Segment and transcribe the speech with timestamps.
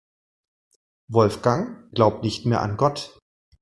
[1.09, 3.19] Wolfgang glaubt nicht mehr an Gott.